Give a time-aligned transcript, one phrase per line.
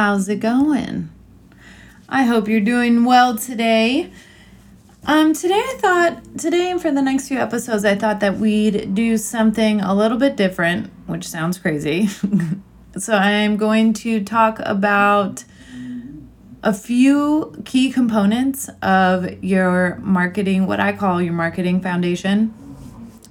[0.00, 1.10] How's it going?
[2.08, 4.12] I hope you're doing well today.
[5.04, 8.94] Um, today I thought, today and for the next few episodes, I thought that we'd
[8.94, 12.06] do something a little bit different, which sounds crazy.
[12.96, 15.42] so I'm going to talk about
[16.62, 22.54] a few key components of your marketing, what I call your marketing foundation.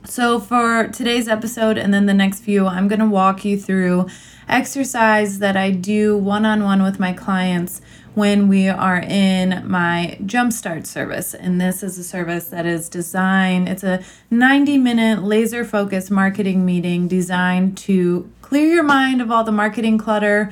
[0.03, 4.07] So, for today's episode and then the next few, I'm going to walk you through
[4.47, 7.81] exercise that I do one on one with my clients
[8.13, 11.35] when we are in my Jumpstart service.
[11.35, 16.65] And this is a service that is designed, it's a 90 minute laser focused marketing
[16.65, 20.51] meeting designed to clear your mind of all the marketing clutter.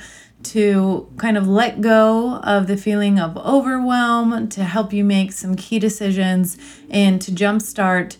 [0.49, 5.55] To kind of let go of the feeling of overwhelm, to help you make some
[5.55, 6.55] key decisions,
[6.87, 8.17] and to jumpstart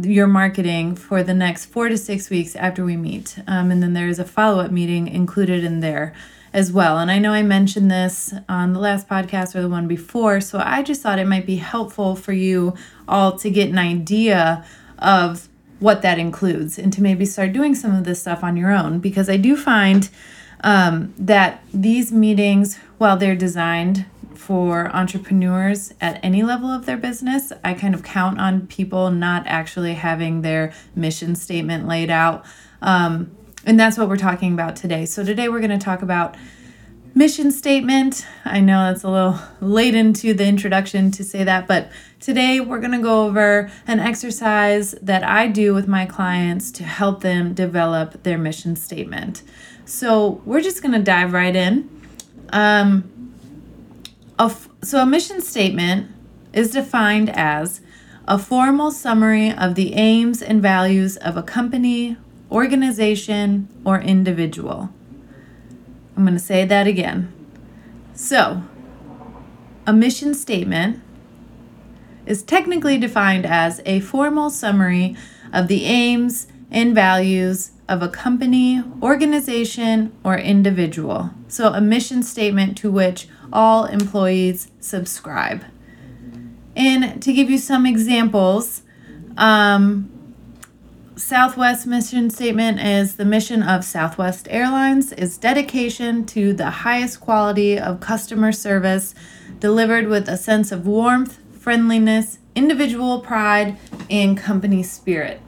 [0.00, 3.38] your marketing for the next four to six weeks after we meet.
[3.46, 6.14] Um, and then there is a follow up meeting included in there
[6.52, 6.98] as well.
[6.98, 10.60] And I know I mentioned this on the last podcast or the one before, so
[10.64, 12.74] I just thought it might be helpful for you
[13.08, 14.64] all to get an idea
[14.98, 15.48] of
[15.80, 19.00] what that includes and to maybe start doing some of this stuff on your own
[19.00, 20.08] because I do find
[20.62, 27.52] um, that these meetings, while they're designed for entrepreneurs at any level of their business.
[27.62, 32.44] I kind of count on people not actually having their mission statement laid out.
[32.82, 35.06] Um, and that's what we're talking about today.
[35.06, 36.36] So, today we're going to talk about
[37.14, 38.26] mission statement.
[38.44, 42.80] I know that's a little late into the introduction to say that, but today we're
[42.80, 47.54] going to go over an exercise that I do with my clients to help them
[47.54, 49.42] develop their mission statement.
[49.86, 51.88] So, we're just going to dive right in.
[52.50, 53.10] Um,
[54.38, 56.10] a f- so, a mission statement
[56.52, 57.80] is defined as
[58.26, 62.16] a formal summary of the aims and values of a company,
[62.50, 64.90] organization, or individual.
[66.16, 67.32] I'm going to say that again.
[68.14, 68.62] So,
[69.86, 71.00] a mission statement
[72.26, 75.16] is technically defined as a formal summary
[75.52, 81.30] of the aims and values of a company, organization, or individual.
[81.48, 85.64] So, a mission statement to which all employees subscribe.
[86.76, 88.82] And to give you some examples,
[89.36, 90.10] um,
[91.16, 97.78] Southwest mission statement is the mission of Southwest Airlines is dedication to the highest quality
[97.78, 99.14] of customer service
[99.60, 103.78] delivered with a sense of warmth, friendliness, individual pride,
[104.10, 105.40] and company spirit.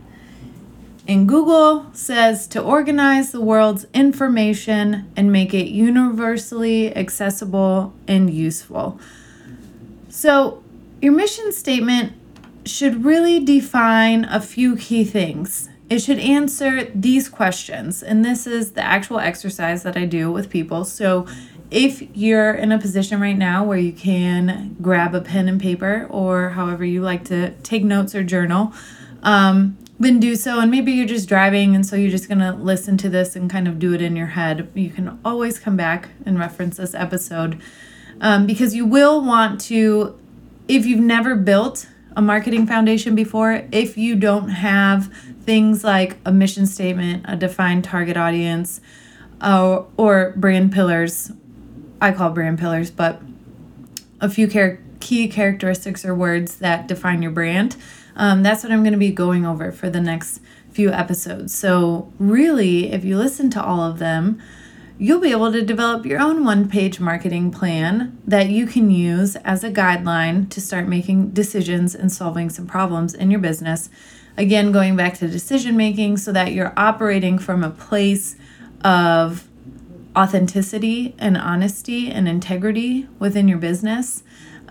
[1.09, 8.99] And Google says to organize the world's information and make it universally accessible and useful.
[10.09, 10.65] So,
[11.01, 12.15] your mission statement
[12.65, 15.69] should really define a few key things.
[15.89, 20.51] It should answer these questions, and this is the actual exercise that I do with
[20.51, 20.85] people.
[20.85, 21.27] So,
[21.71, 26.07] if you're in a position right now where you can grab a pen and paper,
[26.11, 28.73] or however you like to take notes or journal,
[29.23, 30.61] um, then do so.
[30.61, 33.51] And maybe you're just driving, and so you're just going to listen to this and
[33.51, 34.71] kind of do it in your head.
[34.75, 37.61] You can always come back and reference this episode
[38.21, 40.19] um, because you will want to,
[40.69, 45.13] if you've never built a marketing foundation before, if you don't have
[45.43, 48.81] things like a mission statement, a defined target audience,
[49.41, 51.31] uh, or brand pillars,
[52.01, 53.21] I call brand pillars, but
[54.21, 54.49] a few
[55.01, 57.77] key characteristics or words that define your brand
[58.17, 60.41] um, that's what I'm going to be going over for the next
[60.71, 61.55] few episodes.
[61.55, 64.41] So, really, if you listen to all of them,
[64.99, 69.37] you'll be able to develop your own one page marketing plan that you can use
[69.37, 73.91] as a guideline to start making decisions and solving some problems in your business.
[74.39, 78.37] Again, going back to decision making so that you're operating from a place
[78.83, 79.49] of
[80.17, 84.23] authenticity and honesty and integrity within your business.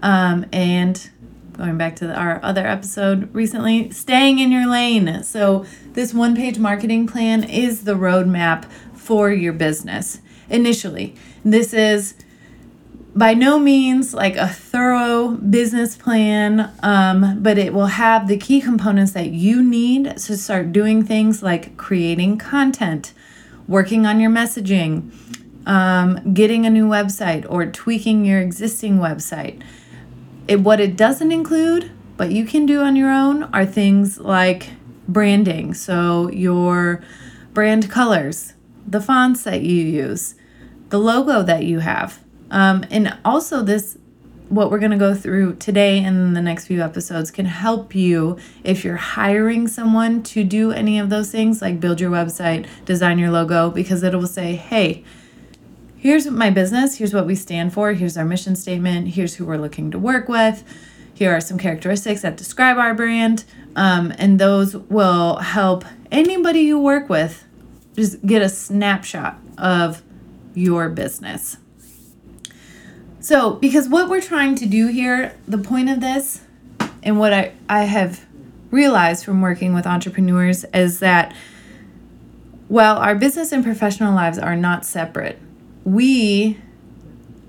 [0.01, 1.09] Um, and
[1.57, 5.23] going back to our other episode recently, staying in your lane.
[5.23, 10.19] So, this one page marketing plan is the roadmap for your business
[10.49, 11.15] initially.
[11.43, 12.15] This is
[13.15, 18.59] by no means like a thorough business plan, um, but it will have the key
[18.59, 23.13] components that you need to start doing things like creating content,
[23.67, 25.11] working on your messaging,
[25.65, 29.61] um, getting a new website or tweaking your existing website.
[30.47, 34.69] It, what it doesn't include, but you can do on your own, are things like
[35.07, 35.73] branding.
[35.73, 37.03] So, your
[37.53, 38.53] brand colors,
[38.85, 40.35] the fonts that you use,
[40.89, 42.19] the logo that you have.
[42.51, 43.97] Um, and also, this
[44.49, 48.37] what we're going to go through today and the next few episodes can help you
[48.63, 53.17] if you're hiring someone to do any of those things, like build your website, design
[53.17, 55.03] your logo, because it will say, hey,
[56.05, 59.57] here's my business, here's what we stand for, here's our mission statement, here's who we're
[59.57, 60.63] looking to work with,
[61.15, 63.43] here are some characteristics that describe our brand.
[63.75, 67.43] Um, and those will help anybody you work with
[67.95, 70.03] just get a snapshot of
[70.53, 71.57] your business.
[73.19, 76.41] So, because what we're trying to do here, the point of this,
[77.01, 78.23] and what I, I have
[78.69, 81.35] realized from working with entrepreneurs is that
[82.67, 85.39] while our business and professional lives are not separate,
[85.85, 86.59] we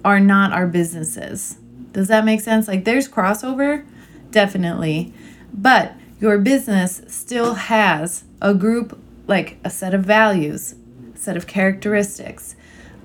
[0.05, 1.57] are not our businesses.
[1.91, 2.69] Does that make sense?
[2.69, 3.85] Like there's crossover,
[4.31, 5.13] definitely,
[5.53, 10.77] but your business still has a group, like a set of values,
[11.15, 12.55] set of characteristics,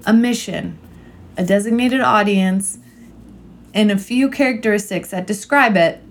[0.05, 0.77] a mission,
[1.37, 2.77] a designated audience,
[3.73, 6.03] and a few characteristics that describe it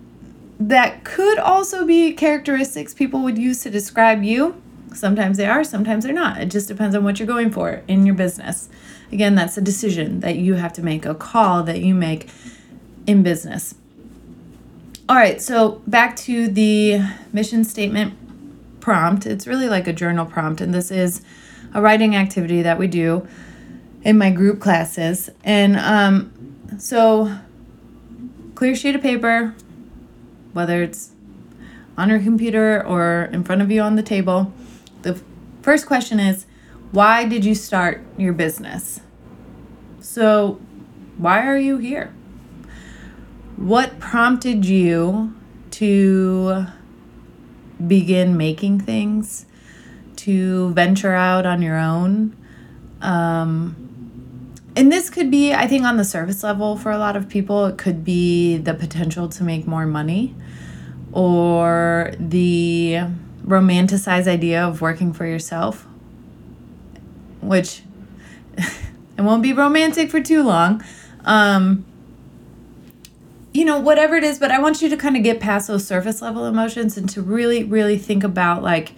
[0.59, 4.61] that could also be characteristics people would use to describe you.
[4.95, 6.41] Sometimes they are, sometimes they're not.
[6.41, 8.69] It just depends on what you're going for in your business.
[9.13, 12.29] Again, that's a decision that you have to make, a call that you make
[13.07, 13.75] in business.
[15.09, 17.01] All right, so back to the
[17.33, 18.15] mission statement
[18.81, 19.27] prompt.
[19.27, 21.23] It's really like a journal prompt, and this is
[21.75, 23.27] a writing activity that we do
[24.03, 25.31] in my group classes.
[25.45, 27.37] And um, so,
[28.55, 29.55] clear sheet of paper,
[30.53, 31.11] whether it's
[31.99, 34.53] on your computer or in front of you on the table.
[35.63, 36.47] First question is
[36.93, 39.01] why did you start your business?
[40.01, 40.61] So,
[41.19, 42.13] why are you here?
[43.57, 45.35] What prompted you
[45.73, 46.67] to
[47.87, 49.47] begin making things,
[50.17, 52.37] to venture out on your own?
[53.03, 53.91] Um,
[54.75, 57.67] and this could be, I think, on the surface level for a lot of people,
[57.67, 60.35] it could be the potential to make more money
[61.13, 63.01] or the
[63.45, 65.87] romanticized idea of working for yourself,
[67.41, 67.83] which
[68.59, 70.83] it won't be romantic for too long.
[71.25, 71.85] Um,
[73.53, 75.87] you know, whatever it is, but I want you to kind of get past those
[75.87, 78.93] surface level emotions and to really, really think about like,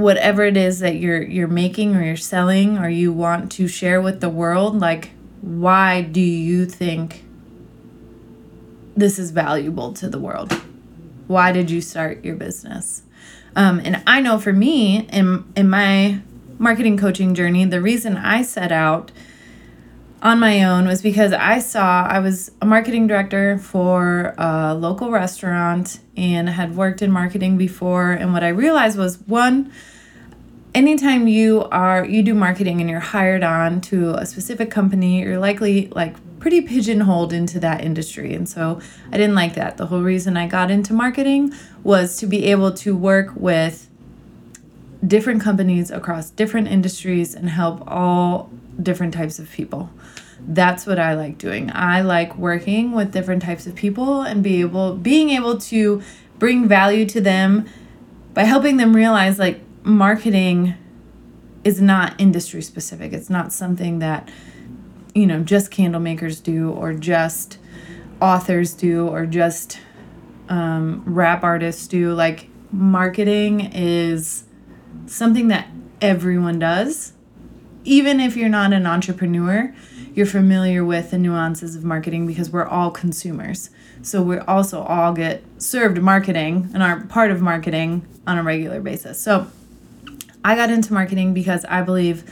[0.00, 4.00] whatever it is that you're you're making or you're selling or you want to share
[4.00, 5.10] with the world like
[5.42, 7.22] why do you think
[8.96, 10.58] this is valuable to the world
[11.30, 13.02] why did you start your business
[13.56, 16.20] um, and i know for me in in my
[16.58, 19.12] marketing coaching journey the reason i set out
[20.22, 25.10] on my own was because I saw I was a marketing director for a local
[25.10, 28.12] restaurant and had worked in marketing before.
[28.12, 29.72] And what I realized was one,
[30.74, 35.38] anytime you are you do marketing and you're hired on to a specific company, you're
[35.38, 38.34] likely like pretty pigeonholed into that industry.
[38.34, 38.80] And so
[39.12, 39.76] I didn't like that.
[39.76, 41.54] The whole reason I got into marketing
[41.84, 43.88] was to be able to work with
[45.06, 48.50] different companies across different industries and help all
[48.82, 49.90] different types of people
[50.48, 51.70] that's what I like doing.
[51.72, 56.02] I like working with different types of people and be able being able to
[56.38, 57.66] bring value to them
[58.34, 60.74] by helping them realize like marketing
[61.64, 63.12] is not industry specific.
[63.12, 64.28] It's not something that
[65.14, 67.58] you know just candle makers do or just
[68.20, 69.78] authors do or just
[70.48, 72.12] um, rap artists do.
[72.12, 74.44] Like marketing is
[75.06, 75.68] something that
[76.00, 77.12] everyone does,
[77.84, 79.74] even if you're not an entrepreneur
[80.14, 83.70] you're familiar with the nuances of marketing because we're all consumers.
[84.02, 88.80] So we also all get served marketing and are part of marketing on a regular
[88.80, 89.20] basis.
[89.20, 89.46] So
[90.44, 92.24] I got into marketing because I believe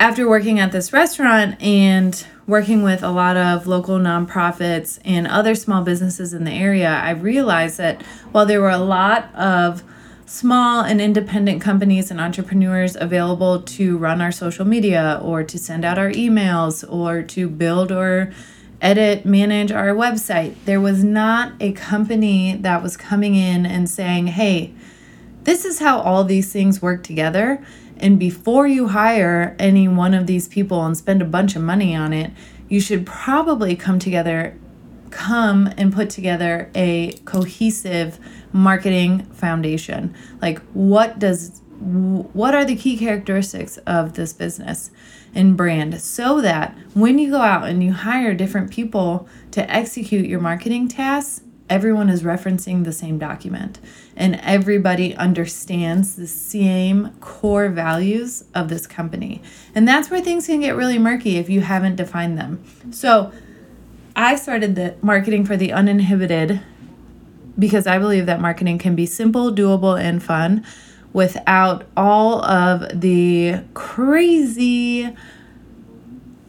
[0.00, 5.54] after working at this restaurant and working with a lot of local nonprofits and other
[5.54, 8.02] small businesses in the area, I realized that
[8.32, 9.82] while there were a lot of
[10.24, 15.84] small and independent companies and entrepreneurs available to run our social media or to send
[15.84, 18.32] out our emails or to build or
[18.80, 20.54] edit, manage our website.
[20.64, 24.72] There was not a company that was coming in and saying, hey,
[25.42, 27.64] this is how all these things work together.
[27.98, 31.94] And before you hire any one of these people and spend a bunch of money
[31.94, 32.30] on it,
[32.68, 34.58] you should probably come together,
[35.10, 38.18] come and put together a cohesive
[38.52, 40.14] marketing foundation.
[40.40, 44.90] Like, what does what are the key characteristics of this business
[45.32, 50.26] and brand so that when you go out and you hire different people to execute
[50.26, 53.78] your marketing tasks, everyone is referencing the same document
[54.16, 59.42] and everybody understands the same core values of this company.
[59.74, 62.64] And that's where things can get really murky if you haven't defined them.
[62.90, 63.32] So,
[64.16, 66.60] I started the marketing for the uninhibited
[67.56, 70.66] because I believe that marketing can be simple, doable, and fun
[71.12, 75.14] without all of the crazy,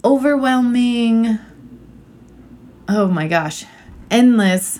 [0.03, 1.37] overwhelming,
[2.87, 3.65] oh my gosh,
[4.09, 4.79] endless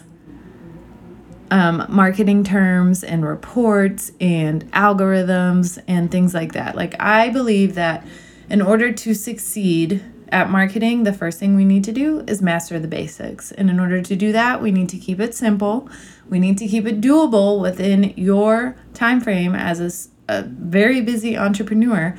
[1.52, 6.76] um, marketing terms and reports and algorithms and things like that.
[6.76, 8.06] Like, I believe that
[8.50, 12.80] in order to succeed at marketing, the first thing we need to do is master
[12.80, 13.52] the basics.
[13.52, 15.90] And in order to do that, we need to keep it simple.
[16.30, 21.38] We need to keep it doable within your time frame as a, a very busy
[21.38, 22.16] entrepreneur.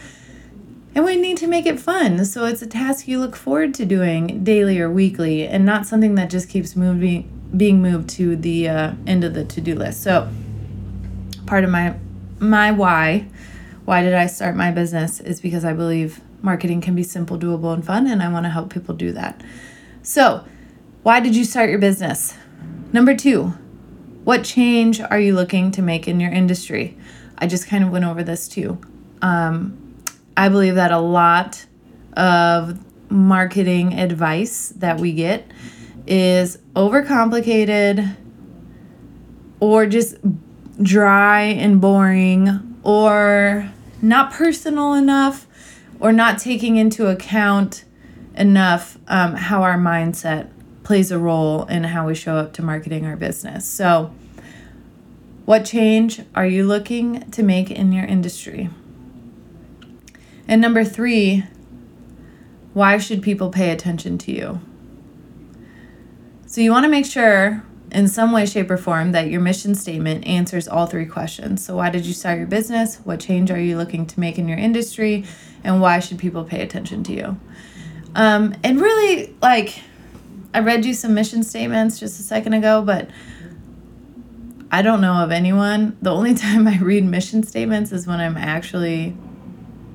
[0.92, 2.25] And we need to make it fun.
[2.25, 6.16] So it's a task you look forward to doing daily or weekly and not something
[6.16, 10.02] that just keeps moving being moved to the uh, end of the to-do list.
[10.02, 10.30] So
[11.47, 11.97] part of my
[12.38, 13.26] my why
[13.85, 17.75] why did I start my business is because I believe marketing can be simple, doable,
[17.75, 19.42] and fun, and I want to help people do that.
[20.02, 20.45] So,
[21.02, 22.37] why did you start your business?
[22.92, 23.54] Number two,
[24.25, 26.97] what change are you looking to make in your industry?
[27.38, 28.78] I just kind of went over this too.
[29.23, 29.95] Um,
[30.37, 31.64] I believe that a lot
[32.12, 32.78] of
[33.11, 35.50] marketing advice that we get
[36.11, 38.17] is overcomplicated
[39.61, 40.17] or just
[40.83, 43.71] dry and boring or
[44.02, 45.47] not personal enough
[46.00, 47.85] or not taking into account
[48.35, 50.50] enough um, how our mindset
[50.83, 53.64] plays a role in how we show up to marketing our business.
[53.64, 54.12] So,
[55.45, 58.71] what change are you looking to make in your industry?
[60.49, 61.45] And number three,
[62.73, 64.61] why should people pay attention to you?
[66.50, 69.76] So, you want to make sure in some way, shape, or form that your mission
[69.76, 71.64] statement answers all three questions.
[71.64, 72.97] So, why did you start your business?
[73.04, 75.25] What change are you looking to make in your industry?
[75.62, 77.40] And why should people pay attention to you?
[78.16, 79.80] Um, and really, like,
[80.52, 83.09] I read you some mission statements just a second ago, but
[84.73, 85.97] I don't know of anyone.
[86.02, 89.16] The only time I read mission statements is when I'm actually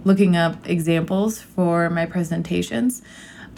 [0.05, 3.01] looking up examples for my presentations.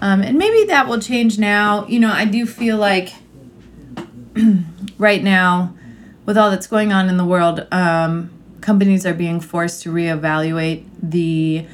[0.01, 1.85] Um, and maybe that will change now.
[1.87, 3.13] You know, I do feel like
[4.97, 5.75] right now,
[6.25, 10.85] with all that's going on in the world, um, companies are being forced to reevaluate
[11.01, 11.65] the,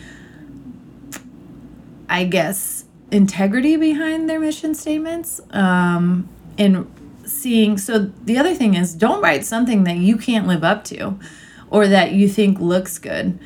[2.07, 5.41] I guess, integrity behind their mission statements.
[5.51, 6.89] Um, and
[7.25, 11.17] seeing, so the other thing is don't write something that you can't live up to
[11.69, 13.39] or that you think looks good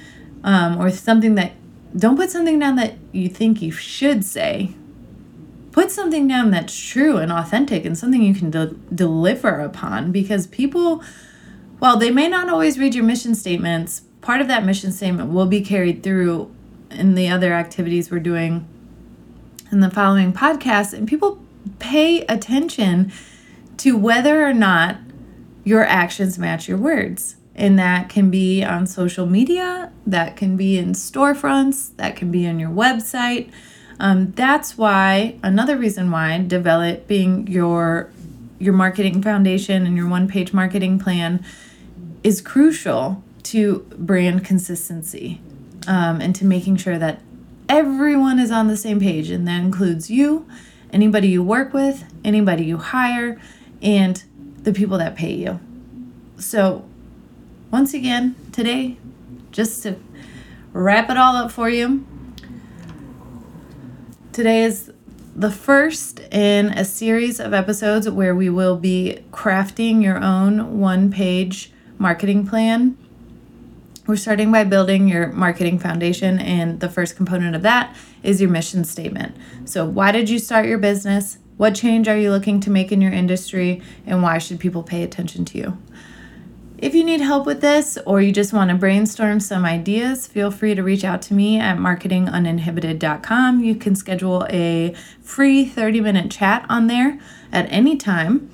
[0.43, 1.53] um, or something that,
[1.95, 4.73] don't put something down that you think you should say.
[5.71, 10.47] Put something down that's true and authentic and something you can de- deliver upon because
[10.47, 11.03] people
[11.79, 15.45] while they may not always read your mission statements part of that mission statement will
[15.45, 16.53] be carried through
[16.91, 18.67] in the other activities we're doing
[19.71, 20.93] in the following podcast.
[20.93, 21.41] And people
[21.79, 23.11] pay attention
[23.77, 24.97] to whether or not
[25.63, 30.77] your actions match your words and that can be on social media that can be
[30.77, 33.51] in storefronts that can be on your website.
[33.99, 38.11] Um, that's why another reason why developing your
[38.59, 41.43] your marketing foundation and your one page marketing plan
[42.23, 45.39] is crucial to brand consistency
[45.87, 47.21] um, and to making sure that
[47.69, 49.29] everyone is on the same page.
[49.29, 50.47] And that includes you
[50.91, 53.39] anybody you work with anybody you hire
[53.81, 54.23] and
[54.63, 55.59] the people that pay you.
[56.37, 56.86] So
[57.71, 58.97] once again today
[59.51, 59.95] just to
[60.73, 62.05] wrap it all up for you
[64.37, 64.91] Today is
[65.35, 71.09] the first in a series of episodes where we will be crafting your own one
[71.09, 72.99] page marketing plan.
[74.05, 78.51] We're starting by building your marketing foundation, and the first component of that is your
[78.51, 79.35] mission statement.
[79.65, 81.39] So, why did you start your business?
[81.57, 83.81] What change are you looking to make in your industry?
[84.05, 85.77] And why should people pay attention to you?
[86.77, 90.51] If you need help with this or you just want to brainstorm some ideas, feel
[90.51, 93.63] free to reach out to me at marketinguninhibited.com.
[93.63, 97.19] You can schedule a free 30 minute chat on there
[97.51, 98.51] at any time,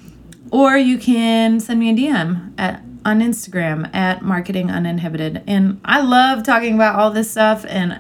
[0.51, 5.44] or you can send me a DM at on Instagram at marketinguninhibited.
[5.46, 8.00] And I love talking about all this stuff and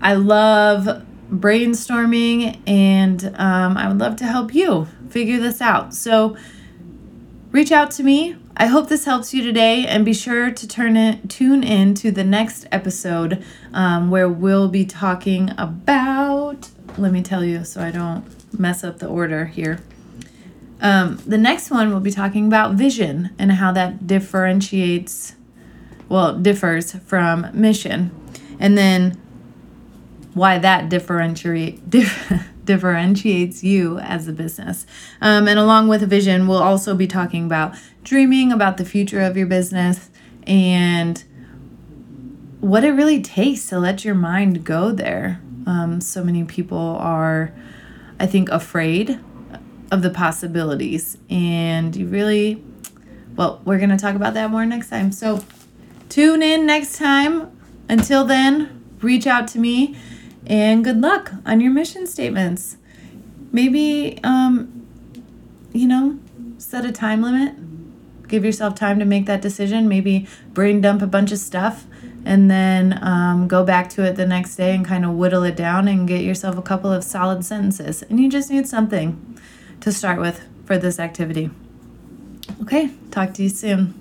[0.00, 5.94] I love brainstorming and um, I would love to help you figure this out.
[5.94, 6.36] So
[7.50, 8.36] reach out to me.
[8.60, 12.10] I hope this helps you today, and be sure to turn it tune in to
[12.10, 16.68] the next episode um, where we'll be talking about.
[16.98, 18.22] Let me tell you, so I don't
[18.60, 19.80] mess up the order here.
[20.82, 25.36] Um, the next one we'll be talking about vision and how that differentiates,
[26.10, 28.10] well, differs from mission,
[28.58, 29.18] and then
[30.34, 34.86] why that differentiate dif- differentiates you as a business.
[35.20, 37.74] Um, and along with vision, we'll also be talking about
[38.04, 40.10] dreaming about the future of your business
[40.46, 41.24] and
[42.60, 45.40] what it really takes to let your mind go there.
[45.66, 47.52] Um, so many people are,
[48.18, 49.18] I think, afraid
[49.90, 52.62] of the possibilities, and you really,
[53.36, 55.10] well, we're going to talk about that more next time.
[55.10, 55.44] So
[56.08, 57.50] tune in next time.
[57.88, 59.96] Until then, reach out to me
[60.46, 62.76] and good luck on your mission statements.
[63.52, 64.86] Maybe, um,
[65.72, 66.18] you know,
[66.58, 67.54] set a time limit.
[68.28, 69.88] Give yourself time to make that decision.
[69.88, 71.86] Maybe brain dump a bunch of stuff
[72.24, 75.56] and then um, go back to it the next day and kind of whittle it
[75.56, 78.02] down and get yourself a couple of solid sentences.
[78.02, 79.38] And you just need something
[79.80, 81.50] to start with for this activity.
[82.62, 83.99] Okay, talk to you soon.